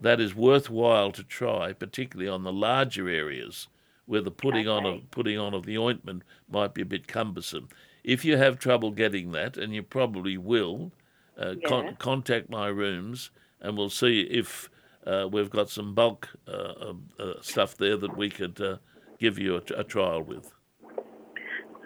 [0.00, 3.68] that is worthwhile to try, particularly on the larger areas
[4.06, 4.86] where the putting okay.
[4.86, 7.68] on of putting on of the ointment might be a bit cumbersome.
[8.04, 10.92] If you have trouble getting that, and you probably will,
[11.40, 11.68] uh, yeah.
[11.68, 13.30] con- contact my rooms
[13.64, 14.70] and we'll see if
[15.06, 18.76] uh, we've got some bulk uh, uh stuff there that we could uh,
[19.18, 20.52] give you a, a, trial with.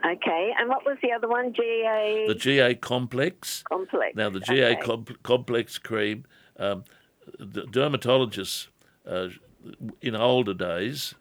[0.05, 1.53] Okay, and what was the other one?
[1.53, 2.27] GA.
[2.29, 3.63] The GA complex.
[3.69, 4.15] Complex.
[4.17, 4.81] Now the GA okay.
[4.83, 6.25] com- complex cream.
[6.59, 6.85] Um,
[7.39, 8.69] the dermatologists
[9.07, 9.29] uh,
[10.03, 11.15] in older days,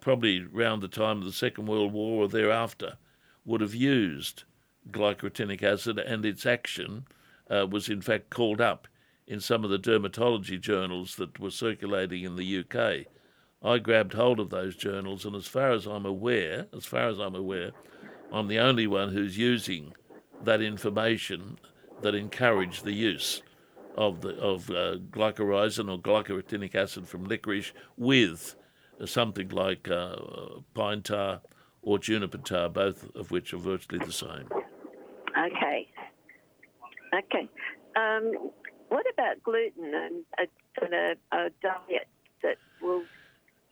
[0.00, 2.96] probably around the time of the Second World War or thereafter,
[3.44, 4.44] would have used
[4.90, 7.06] glycyrrhetinic acid and its action
[7.50, 8.86] uh, was in fact called up
[9.26, 13.06] in some of the dermatology journals that were circulating in the UK.
[13.62, 17.18] I grabbed hold of those journals, and as far as I'm aware, as far as
[17.18, 17.70] I'm aware,
[18.30, 19.94] I'm the only one who's using
[20.42, 21.58] that information
[22.02, 23.42] that encouraged the use
[23.96, 28.56] of the of uh, glycyrrhizin or glycyrrhetinic acid from licorice with
[29.06, 30.16] something like uh,
[30.74, 31.40] pine tar
[31.84, 34.48] or juniper tar, both of which are virtually the same.
[35.38, 35.88] Okay.
[37.14, 37.48] Okay.
[37.96, 38.50] Um,
[38.88, 42.08] what about gluten and a, and a, a diet
[42.42, 43.02] that will?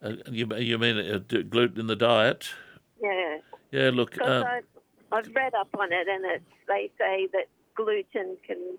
[0.03, 2.51] Uh, you you mean uh, gluten in the diet?
[3.03, 3.39] Yeah.
[3.71, 3.91] Yeah.
[3.93, 4.21] Look.
[4.21, 4.61] Um, I,
[5.13, 8.79] I've read up on it, and it's, they say that gluten can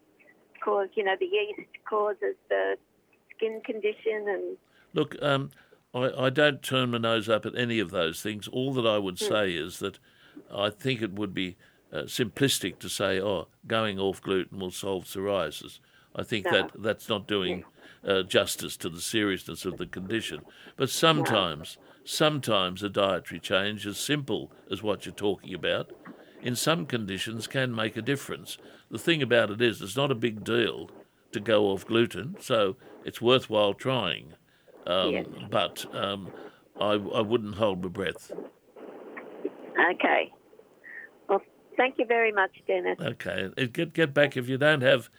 [0.63, 2.75] cause, you know, the yeast causes the
[3.35, 4.57] skin condition and.
[4.93, 5.51] Look, um,
[5.93, 8.47] I, I don't turn my nose up at any of those things.
[8.47, 9.25] All that I would hmm.
[9.25, 9.99] say is that
[10.53, 11.57] I think it would be
[11.91, 15.79] uh, simplistic to say, oh, going off gluten will solve psoriasis.
[16.15, 16.51] I think no.
[16.51, 17.63] that that's not doing
[18.05, 20.41] uh, justice to the seriousness of the condition.
[20.75, 21.87] But sometimes, no.
[22.03, 25.91] sometimes a dietary change, as simple as what you're talking about,
[26.41, 28.57] in some conditions can make a difference.
[28.91, 30.89] The thing about it is, it's not a big deal
[31.31, 32.75] to go off gluten, so
[33.05, 34.33] it's worthwhile trying.
[34.85, 35.25] Um, yes.
[35.49, 36.31] But um,
[36.79, 38.31] I, I wouldn't hold my breath.
[39.91, 40.31] Okay.
[41.29, 41.41] Well,
[41.77, 42.99] thank you very much, Denis.
[42.99, 43.49] Okay.
[43.71, 45.09] Get, get back if you don't have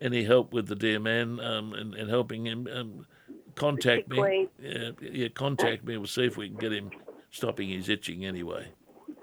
[0.00, 2.68] any help with the dear man um, and, and helping him.
[2.72, 3.06] Um,
[3.54, 4.48] contact me.
[4.60, 5.96] Yeah, yeah, contact me.
[5.96, 6.90] We'll see if we can get him
[7.30, 8.68] stopping his itching anyway.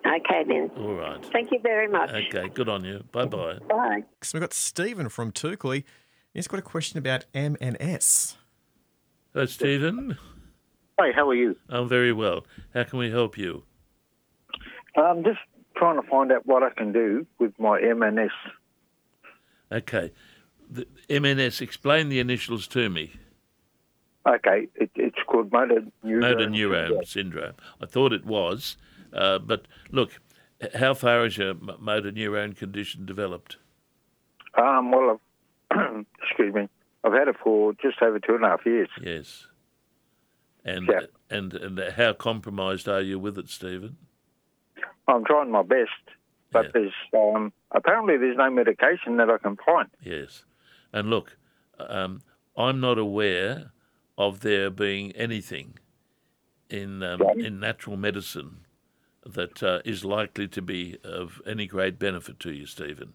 [0.06, 0.72] Okay, then.
[0.78, 1.24] All right.
[1.32, 2.10] Thank you very much.
[2.10, 3.04] Okay, good on you.
[3.12, 3.60] Bye bye.
[3.70, 4.04] Bye.
[4.22, 5.84] So we've got Stephen from Toukley.
[6.34, 8.38] He's got a question about M and S.
[9.34, 10.18] Hello, Stephen.
[11.00, 11.56] Hi, how are you?
[11.70, 12.46] I'm very well.
[12.74, 13.64] How can we help you?
[14.98, 15.40] I'm just
[15.78, 18.30] trying to find out what I can do with my MNS.
[19.72, 20.12] Okay.
[20.70, 23.14] The MNS, explain the initials to me.
[24.28, 27.54] Okay, it, it's called motor neurone, motor neurone syndrome.
[27.82, 28.76] I thought it was,
[29.14, 30.20] uh, but look,
[30.76, 33.58] how far has your motor neurone condition developed?
[34.56, 35.20] Um, well,
[36.22, 36.68] excuse me,
[37.04, 38.90] I've had it for just over two and a half years.
[39.02, 39.48] Yes.
[40.64, 41.08] And yeah.
[41.30, 43.98] and and how compromised are you with it, Stephen?
[45.08, 45.90] I'm trying my best,
[46.52, 46.72] but yeah.
[46.74, 49.90] there's um, apparently there's no medication that I can find.
[50.04, 50.46] Yes,
[50.94, 51.38] and look,
[51.80, 52.22] um,
[52.56, 53.72] I'm not aware
[54.20, 55.80] of there being anything
[56.70, 57.48] in um, yeah.
[57.48, 58.66] in natural medicine
[59.26, 63.14] that uh, is likely to be of any great benefit to you, Stephen.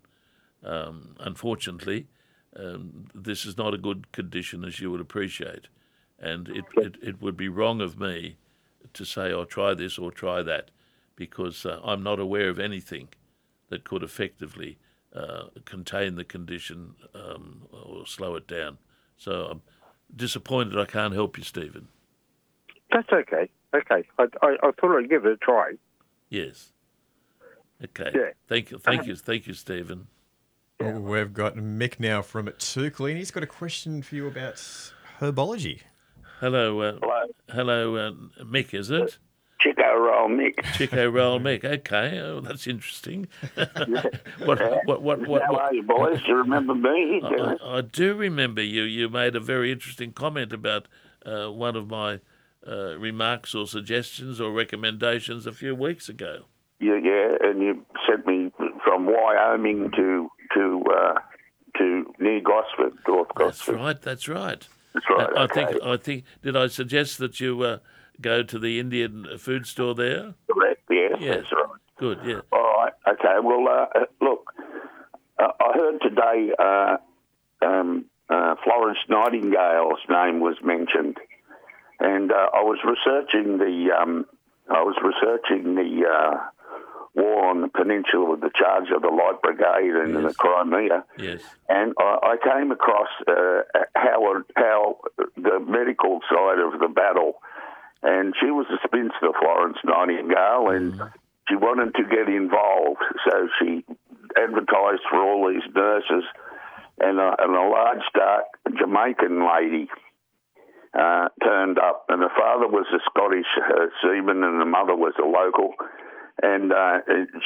[0.65, 2.09] Um, unfortunately,
[2.55, 5.69] um, this is not a good condition, as you would appreciate,
[6.19, 8.37] and it, it, it would be wrong of me
[8.93, 10.71] to say, "Oh, try this or try that."
[11.17, 13.09] because uh, I'm not aware of anything
[13.71, 14.79] that could effectively
[15.15, 18.79] uh, contain the condition um, or slow it down.
[19.17, 19.63] So I'm
[20.15, 21.89] disappointed I can't help you, Stephen.
[22.93, 23.51] That's okay.
[23.75, 24.07] Okay.
[24.19, 25.73] I, I, I thought I'd give it a try.
[26.29, 26.73] Yes.
[27.83, 28.13] Okay.
[28.15, 28.31] Yeah.
[28.47, 28.79] Thank you.
[28.79, 29.17] Thank you.
[29.17, 30.07] Thank you, Stephen.
[30.81, 33.17] Oh, we've got Mick now from Toukley.
[33.17, 34.57] He's got a question for you about
[35.21, 35.81] herbology.
[36.41, 36.81] Hello.
[36.81, 37.25] Uh, Hello.
[37.49, 38.75] hello, uh, Mick.
[38.75, 39.17] Is it?
[39.65, 40.57] Chiko roll, Mick.
[40.77, 41.65] Chiko roll Mick.
[41.65, 42.21] Okay.
[42.21, 43.27] Oh, that's interesting.
[43.55, 46.21] what, what, what, what, How are you, boys?
[46.29, 47.23] You remember me?
[47.25, 48.83] I, I do remember you.
[48.83, 50.89] You made a very interesting comment about
[51.25, 52.21] uh, one of my
[52.69, 56.43] uh, remarks or suggestions or recommendations a few weeks ago.
[56.81, 58.53] yeah, yeah, and you sent me
[58.85, 61.15] from Wyoming to to uh,
[61.79, 63.75] to near Gosford, North Gosford.
[63.75, 64.03] That's right.
[64.03, 64.69] That's right.
[64.95, 65.37] That's right.
[65.37, 65.67] I okay.
[65.67, 65.83] think.
[65.85, 66.25] I think.
[66.43, 67.79] Did I suggest that you uh,
[68.21, 70.35] go to the Indian food store there?
[70.51, 70.81] Correct.
[70.91, 71.37] Yes, Yes.
[71.37, 71.81] that's right.
[71.99, 72.19] Good.
[72.25, 72.41] Yeah.
[72.53, 72.93] All right.
[73.09, 73.37] Okay.
[73.43, 74.53] Well, uh, uh, look,
[75.39, 76.97] uh, I heard today uh,
[77.63, 81.17] um, uh, Florence Nightingale's name was mentioned,
[82.01, 84.27] and uh, I was researching the um,
[84.69, 86.37] I was researching the uh,
[87.17, 91.41] war on the peninsula, with the charge of the Light Brigade and the Crimea, Yes.
[91.69, 93.63] and I, I came across uh,
[93.97, 94.99] how how
[95.37, 97.41] the medical side of the battle,
[98.03, 101.01] and she was a spinster, Florence Nightingale, and
[101.49, 103.85] she wanted to get involved, so she
[104.37, 106.25] advertised for all these nurses,
[107.01, 108.45] and a, and a large, dark
[108.79, 109.89] Jamaican lady.
[110.97, 115.13] Uh, turned up, and the father was a Scottish uh, seaman, and the mother was
[115.21, 115.75] a local,
[116.43, 116.99] and uh,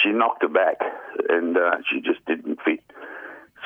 [0.03, 0.79] she knocked her back,
[1.29, 2.83] and uh, she just didn't fit.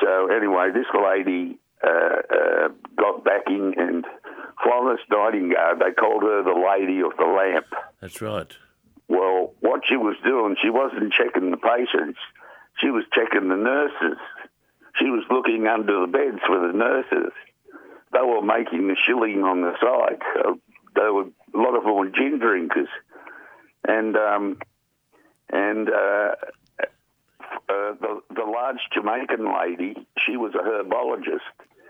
[0.01, 4.05] So anyway, this lady uh, uh, got backing, and
[4.63, 7.67] Florence Nightingale, they called her the Lady of the Lamp.
[8.01, 8.51] That's right.
[9.07, 12.19] Well, what she was doing, she wasn't checking the patients,
[12.79, 14.17] she was checking the nurses.
[14.99, 17.33] She was looking under the beds for the nurses.
[18.13, 20.21] They were making the shilling on the side.
[20.35, 20.59] So
[20.95, 22.87] they were a lot of them were gin drinkers,
[23.87, 24.57] and um,
[25.51, 26.35] and uh,
[26.79, 31.39] uh, the the large Jamaican lady, she was a herbologist.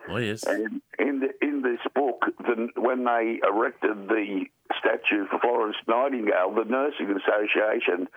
[0.08, 0.44] Oh yes.
[0.44, 4.46] And in the, in this book, the, when they erected the
[4.80, 8.08] statue for Florence Nightingale, the Nursing Association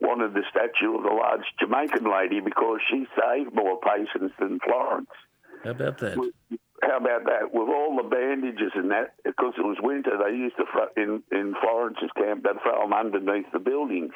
[0.00, 5.10] wanted the statue of the large Jamaican lady because she saved more patients than Florence.
[5.64, 6.16] How about that?
[6.82, 7.52] How about that?
[7.52, 10.64] With all the bandages and that, because it was winter, they used to
[10.96, 12.44] in in Florence's camp.
[12.44, 14.12] They'd throw them underneath the buildings,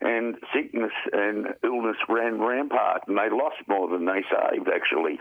[0.00, 4.68] and sickness and illness ran rampart, and they lost more than they saved.
[4.74, 5.18] Actually,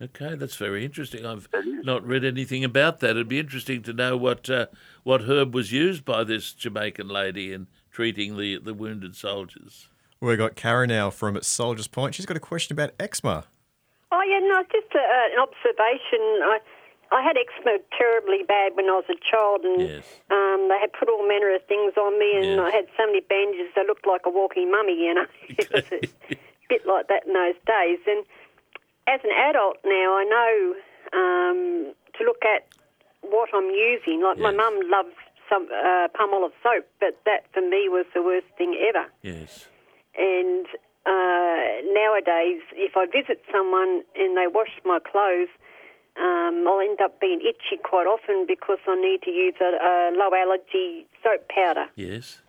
[0.00, 1.24] Okay, that's very interesting.
[1.24, 3.10] I've not read anything about that.
[3.10, 4.66] It'd be interesting to know what uh,
[5.04, 9.88] what herb was used by this Jamaican lady in treating the, the wounded soldiers.
[10.20, 12.14] We've got Karen now from Soldiers Point.
[12.14, 13.44] She's got a question about eczema.
[14.12, 16.20] Oh yeah, no, just a, uh, an observation.
[16.44, 16.58] I
[17.12, 20.20] I had eczema terribly bad when I was a child, and Yes.
[20.30, 22.58] um, they had put all manner of things on me, and Yes.
[22.60, 24.94] I had so many bandages I looked like a walking mummy.
[24.98, 26.00] You know, it was a
[26.68, 28.00] bit like that in those days.
[28.06, 28.24] And
[29.06, 30.74] as an adult now, I know
[31.12, 32.66] um, to look at
[33.22, 34.22] what I'm using.
[34.22, 35.14] Like my mum loves
[35.48, 39.06] some uh, Palmolive soap, but that for me was the worst thing ever.
[39.22, 39.68] Yes.
[40.18, 40.66] And
[41.06, 45.48] uh, nowadays, if I visit someone and they wash my clothes,
[46.18, 50.12] um, I'll end up being itchy quite often because I need to use a, a
[50.16, 52.40] low allergy soap powder, Yes.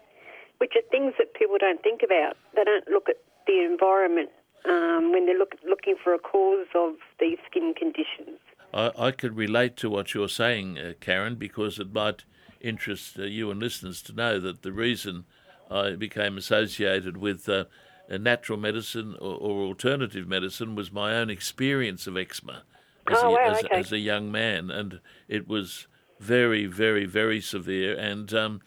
[0.59, 2.37] which are things that people don't think about.
[2.55, 4.29] They don't look at the environment
[4.65, 8.39] um, when they're look, looking for a cause of these skin conditions.
[8.73, 12.23] I, I could relate to what you're saying, uh, Karen, because it might
[12.61, 15.25] interest uh, you and listeners to know that the reason
[15.69, 17.65] I became associated with uh,
[18.09, 22.63] natural medicine or, or alternative medicine was my own experience of eczema
[23.09, 23.75] as, Oh, a, wow, as, okay.
[23.79, 25.87] as a young man, and it was
[26.19, 27.97] very, very, very severe.
[27.97, 28.61] And um,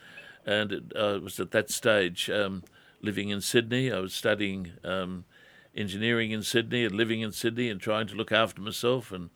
[0.47, 2.63] and it, uh, was at that stage um,
[3.03, 3.93] living in Sydney.
[3.93, 5.25] I was studying um,
[5.75, 9.31] engineering in Sydney and living in Sydney and trying to look after myself and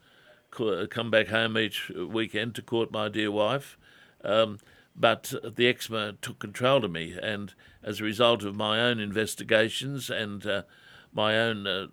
[0.51, 3.77] co- come back home each weekend to court my dear wife.
[4.23, 4.59] Um,
[4.95, 10.09] but the eczema took control of me, and as a result of my own investigations
[10.09, 10.63] and uh,
[11.13, 11.87] my own uh,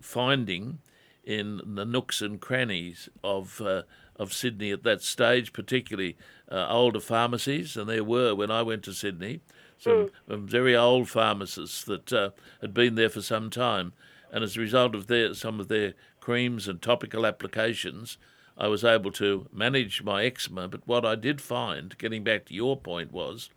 [0.00, 0.80] finding
[1.24, 3.82] in the nooks and crannies of uh,
[4.16, 6.16] of Sydney at that stage, particularly
[6.50, 9.40] uh, older pharmacies, and there were when I went to Sydney
[9.80, 12.30] some um, very old pharmacists that uh,
[12.60, 13.92] had been there for some time,
[14.30, 18.18] and as a result of their some of their creams and topical applications,
[18.58, 20.68] I was able to manage my eczema.
[20.68, 23.48] But what I did find, getting back to your point, was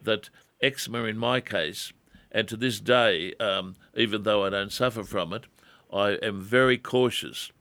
[0.00, 0.30] that
[0.62, 1.92] eczema in my case,
[2.30, 5.46] and to this day, um, even though I don't suffer from it,
[5.94, 7.52] I am very cautious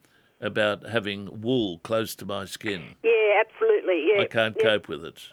[0.41, 2.95] about having wool close to my skin.
[3.03, 4.07] Yeah, absolutely.
[4.11, 4.63] Yeah, I can't yeah.
[4.63, 5.29] cope with it.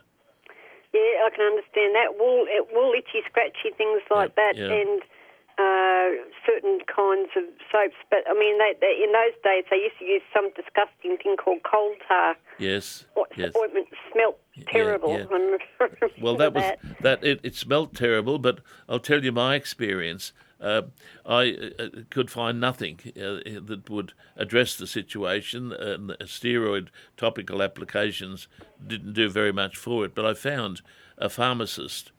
[0.92, 2.18] Yeah, I can understand that.
[2.18, 5.02] Wool, wool, itchy, scratchy things like Yeah, that, and
[5.58, 7.96] uh, certain kinds of soaps.
[8.10, 11.36] But I mean, they, they, in those days, they used to use some disgusting thing
[11.36, 12.36] called coal tar.
[12.58, 13.06] Yes.
[13.14, 13.52] What yes.
[13.56, 15.26] ointment smelt terrible.
[16.20, 16.78] Well, that was that.
[17.02, 17.24] that.
[17.24, 20.32] It, it smelt terrible, but I'll tell you my experience.
[20.61, 20.83] Uh,
[21.25, 25.73] I uh, could find nothing uh, that would address the situation.
[25.73, 28.46] And steroid topical applications
[28.87, 30.14] didn't do very much for it.
[30.14, 30.83] But I found
[31.16, 32.12] a pharmacist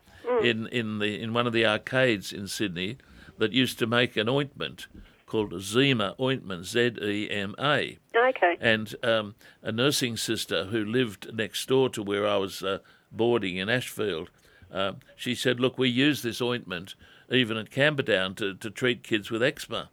[0.43, 2.97] in in the in one of the arcades in Sydney
[3.37, 4.87] that used to make an ointment
[5.25, 8.57] called Zema ointment, Z E M A Okay.
[8.59, 12.79] and um, a nursing sister who lived next door to where I was uh,
[13.11, 14.29] boarding in Ashfield.
[14.71, 16.95] Uh, she said, "Look, we use this ointment
[17.31, 19.89] even at Camperdown to, to treat kids with eczema."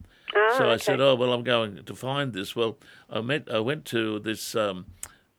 [0.57, 2.79] so I said, "Oh well, I'm going to find this." Well,
[3.11, 4.87] I met I went to this um,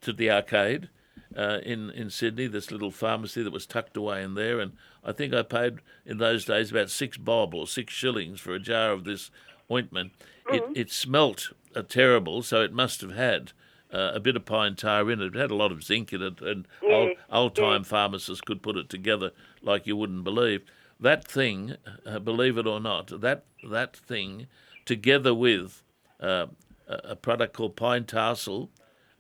[0.02, 0.90] to the arcade
[1.36, 5.12] uh, in in Sydney, this little pharmacy that was tucked away in there, and I
[5.12, 8.92] think I paid in those days about six bob or six shillings for a jar
[8.92, 9.32] of this
[9.72, 10.14] ointment.
[10.52, 13.52] It it smelt uh, terrible, so it must have had.
[13.92, 15.34] Uh, a bit of pine tar in it.
[15.34, 18.78] It had a lot of zinc in it, and old, old time pharmacists could put
[18.78, 19.32] it together
[19.64, 20.62] like you wouldn't believe.
[21.00, 24.48] That thing, uh, believe it or not, that that thing,
[24.86, 25.82] together with
[26.20, 26.48] uh,
[26.88, 28.70] a product called Pinetarsol,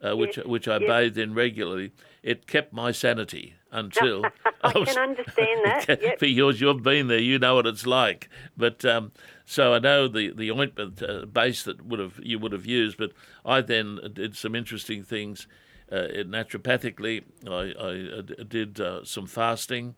[0.01, 4.25] uh, which which I bathed in regularly, it kept my sanity until
[4.63, 5.85] I can understand that.
[6.01, 6.19] Yep.
[6.19, 8.29] for yours, you've been there, you know what it's like.
[8.57, 9.11] But um,
[9.45, 12.97] so I know the the ointment uh, base that would have you would have used,
[12.97, 13.11] but
[13.45, 15.47] I then did some interesting things.
[15.91, 19.95] Uh, naturopathically, I, I uh, d- did uh, some fasting.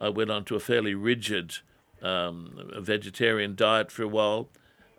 [0.00, 1.58] I went on to a fairly rigid
[2.02, 4.48] um, vegetarian diet for a while,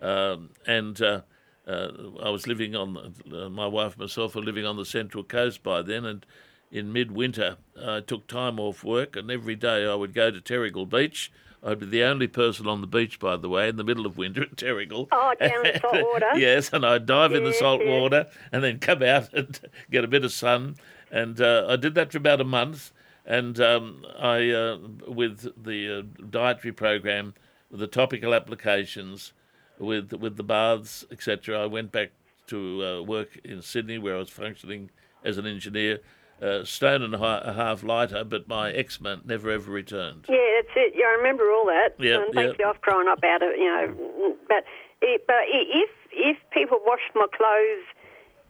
[0.02, 1.22] um, and uh,
[1.68, 1.90] uh,
[2.22, 5.64] I was living on uh, my wife and myself were living on the central coast
[5.64, 6.26] by then, and
[6.72, 10.90] in midwinter I took time off work, and every day I would go to Terrigal
[10.90, 11.32] Beach.
[11.62, 14.18] I'd be the only person on the beach, by the way, in the middle of
[14.18, 15.10] winter at Terrigal.
[15.12, 16.30] Oh, down in the salt water.
[16.36, 17.90] yes, and I'd dive in the salt yes.
[17.90, 19.60] water and then come out and
[19.92, 20.78] get a bit of sun.
[21.12, 22.92] And uh, I did that for about a month.
[23.30, 27.36] And um, I, uh, with the uh, dietary program,
[27.70, 29.34] with the topical applications,
[29.78, 32.10] with with the baths, etc., I went back
[32.48, 34.90] to uh, work in Sydney, where I was functioning
[35.24, 36.00] as an engineer.
[36.42, 37.18] Uh, stone and a
[37.54, 40.26] half lighter, but my eczema never ever returned.
[40.30, 40.94] Yeah, that's it.
[40.96, 41.96] Yeah, I remember all that.
[42.00, 42.56] Yep, and thank yep.
[42.60, 42.66] you.
[42.66, 44.64] I've grown up out of you know, but
[45.02, 47.86] it, but if if people wash my clothes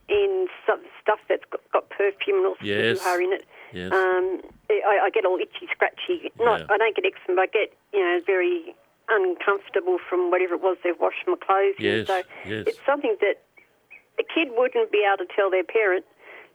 [0.08, 3.04] in some stuff that's got, got perfume and all Yes.
[3.06, 3.92] in it, Yes.
[3.92, 6.30] um, I, I get all itchy, scratchy.
[6.38, 6.66] Not Yeah.
[6.70, 8.74] I don't get eczema, but I get you know very
[9.08, 11.84] uncomfortable from whatever it was they've washed my clothes in.
[11.84, 12.64] Yes, So yes.
[12.68, 13.42] it's something that
[14.18, 16.04] a kid wouldn't be able to tell their parent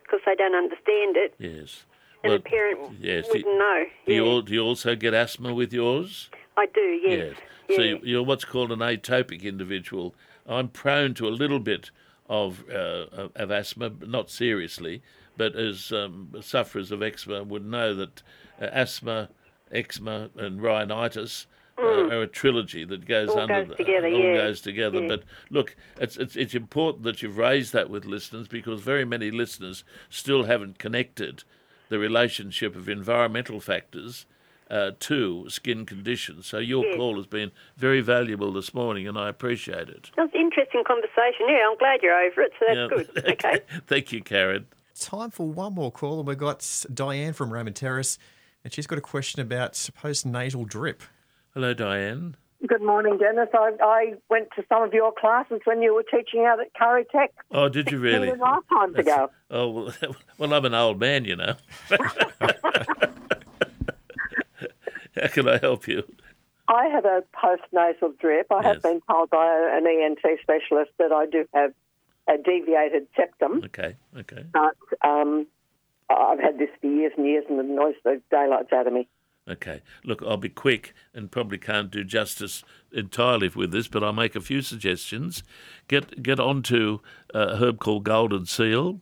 [0.04, 1.84] because they don't understand it, Yes.
[2.23, 3.25] and Well, the parent yes.
[3.28, 3.86] wouldn't Do, know.
[4.06, 4.30] do you Yeah.
[4.32, 6.30] all, do you also get asthma with yours?
[6.58, 6.82] I do.
[6.82, 7.36] Yes.
[7.69, 7.89] So Yeah.
[7.89, 10.15] you- you're what's called an atopic individual.
[10.47, 11.91] I'm prone to a little bit
[12.30, 12.73] of uh,
[13.12, 15.01] of- of asthma, but not seriously.
[15.38, 18.21] But as um, sufferers of eczema would know that
[18.62, 19.30] uh, asthma,
[19.71, 21.48] eczema, and rhinitis.
[21.78, 23.28] Uh, are a trilogy that goes.
[23.28, 24.36] All under goes the- together, all yeah.
[24.36, 25.02] goes together.
[25.02, 25.08] Yeah.
[25.10, 29.30] But look, it's, it's it's important that you've raised that with listeners because very many
[29.30, 31.43] listeners still haven't connected
[31.89, 34.26] the relationship of environmental factors
[34.71, 36.45] uh, to skin conditions.
[36.48, 36.95] So your Yeah.
[36.95, 40.12] call has been very valuable this morning, and I appreciate it.
[40.15, 41.48] That was an interesting conversation.
[41.50, 43.21] Yeah, I'm glad you're over it, so that's Yeah.
[43.21, 43.26] good.
[43.34, 43.60] Okay.
[43.86, 44.67] Thank you, Karen.
[44.99, 48.17] Time for one more call, and we've got Diane from Raymond Terrace,
[48.63, 51.03] and she's got a question about postnatal drip.
[51.53, 52.36] Hello, Diane.
[52.65, 53.49] Good morning, Denis.
[53.53, 57.03] I, I went to some of your classes when you were teaching out at Kurri
[57.10, 58.27] Tech Oh, did you really?
[58.29, 59.29] many lifetimes ago.
[59.51, 59.93] Oh, well,
[60.38, 61.55] well, I'm an old man, you know.
[65.15, 66.03] How can I help you?
[66.67, 68.47] I have a postnasal drip.
[68.51, 68.65] I Yes.
[68.75, 71.73] have been told by an ENT specialist that I do have
[72.28, 74.44] a deviated septum, Okay, okay.
[74.52, 74.76] but
[75.08, 75.48] um,
[76.10, 79.08] I've had this for years and years, and it annoys the daylights out of me.
[79.48, 79.84] Okay.
[80.04, 84.36] Look, I'll be quick and probably can't do justice entirely with this, but I'll make
[84.36, 85.44] a few suggestions.
[85.88, 87.00] Get get onto
[87.34, 89.02] uh, a herb called golden seal.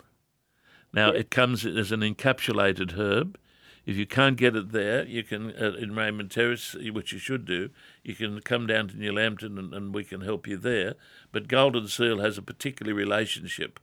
[0.92, 3.38] Now it comes as an encapsulated herb.
[3.86, 7.46] If you can't get it there, you can uh, in Raymond Terrace, which you should
[7.46, 7.70] do.
[8.04, 10.96] You can come down to New Lambton and, and we can help you there.
[11.32, 13.80] But golden seal has a particular relationship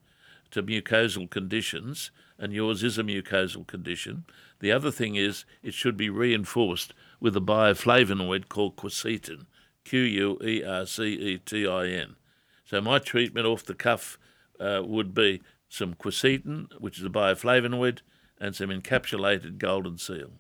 [0.52, 4.24] to mucosal conditions, and yours is a mucosal condition.
[4.60, 9.46] The other thing is it should be reinforced with a bioflavonoid called quercetin,
[9.84, 12.16] Q U E R C E T I N.
[12.64, 14.18] So my treatment off the cuff
[14.58, 18.00] uh, would be some quercetin, which is a bioflavonoid,
[18.40, 20.30] and some encapsulated golden seal.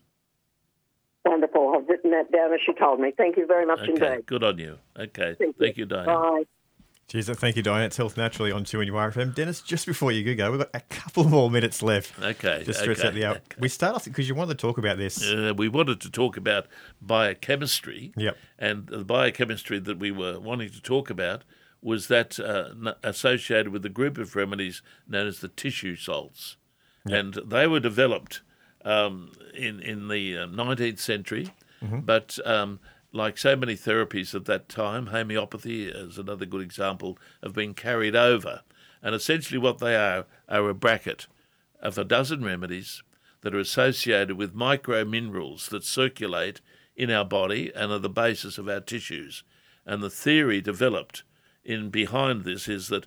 [1.24, 1.74] Wonderful.
[1.76, 3.12] I've written that down as she told me.
[3.16, 4.26] Thank you very much Okay, indeed.
[4.26, 4.78] good on you.
[4.98, 6.06] Okay, Thank, thank you, Diane.
[6.06, 6.44] Bye.
[7.08, 7.28] Cheers.
[7.28, 7.82] Thank you, Diane.
[7.86, 9.34] It's Health Naturally on 2 RFM.
[9.34, 12.12] Denis, just before you go, we've got a couple more minutes left.
[12.22, 13.32] Okay, Just stretch okay, out the hour.
[13.34, 13.56] okay.
[13.58, 15.20] We start off because you wanted to talk about this.
[15.28, 16.66] Uh, we wanted to talk about
[17.02, 18.12] biochemistry.
[18.16, 18.36] Yep.
[18.60, 21.42] And the biochemistry that we were wanting to talk about
[21.82, 26.56] was that uh, associated with a group of remedies known as the tissue salts.
[27.08, 28.42] And they were developed
[28.84, 31.48] um, in, in the uh, 19th century,
[32.04, 32.78] but um,
[33.12, 38.14] like so many therapies at that time, homeopathy is another good example of being carried
[38.14, 38.60] over.
[39.02, 41.26] And essentially, what they are are a bracket
[41.80, 43.02] of a dozen remedies
[43.40, 46.60] that are associated with micro minerals that circulate
[46.94, 49.42] in our body and are the basis of our tissues.
[49.86, 51.22] And the theory developed
[51.64, 53.06] in behind this is that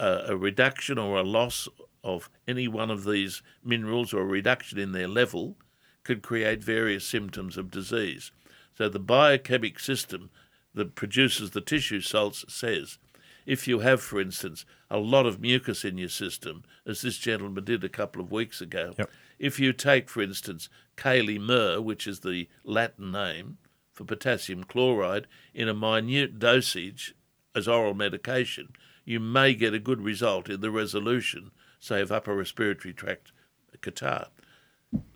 [0.00, 1.68] uh, a reduction or a loss
[2.04, 5.56] of any one of these minerals or a reduction in their level
[6.04, 8.32] could create various symptoms of disease.
[8.76, 10.30] So the biochemic system
[10.74, 12.98] that produces the tissue salts says
[13.44, 17.64] if you have, for instance, a lot of mucus in your system, as this gentleman
[17.64, 19.10] did a couple of weeks ago, Yep.
[19.38, 23.58] if you take, for instance, Kali Mur, which is the Latin name
[23.92, 27.14] for potassium chloride, in a minute dosage
[27.54, 28.70] as oral medication,
[29.04, 31.50] you may get a good result in the resolution,
[31.82, 33.32] say, of upper respiratory tract
[33.80, 34.28] catarrh.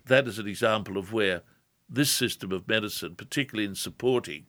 [0.05, 1.43] That is an example of where
[1.89, 4.47] this system of medicine, particularly in supporting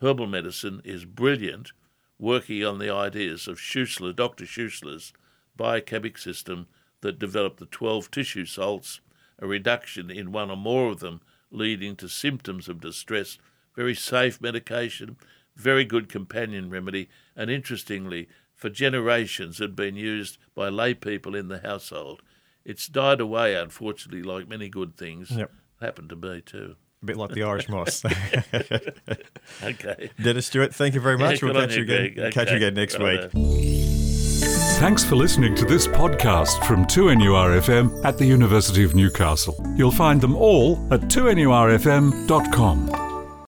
[0.00, 1.72] herbal medicine, is brilliant,
[2.18, 4.46] working on the ideas of Schussler, Dr.
[4.46, 5.12] Schussler's
[5.58, 6.68] biochemic system
[7.02, 9.00] that developed the 12 tissue salts,
[9.38, 13.36] a reduction in one or more of them leading to symptoms of distress,
[13.76, 15.18] very safe medication,
[15.54, 18.26] very good companion remedy, and interestingly,
[18.58, 22.20] for generations had been used by lay people in the household.
[22.64, 25.30] It's died away, unfortunately, like many good things.
[25.30, 25.50] Yep.
[25.80, 26.74] Happened to me too.
[27.00, 28.02] A bit like the Irish moss.
[29.62, 30.10] Okay.
[30.22, 31.40] Denis Stewart, thank you very much.
[31.42, 32.14] Yeah, we'll catch you you, again.
[32.14, 32.32] Greg.
[32.34, 33.30] Catch you again next Righto.
[33.34, 33.84] week.
[34.78, 39.56] Thanks for listening to this podcast from 2NURFM at the University of Newcastle.
[39.76, 42.97] You'll find them all at 2NURFM.com.